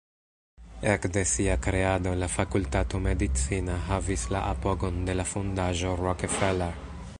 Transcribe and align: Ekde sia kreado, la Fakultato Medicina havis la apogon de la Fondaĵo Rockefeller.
Ekde 0.93 1.21
sia 1.31 1.57
kreado, 1.65 2.13
la 2.23 2.29
Fakultato 2.37 3.03
Medicina 3.05 3.77
havis 3.91 4.23
la 4.37 4.43
apogon 4.57 4.99
de 5.11 5.19
la 5.21 5.29
Fondaĵo 5.35 5.95
Rockefeller. 6.05 6.75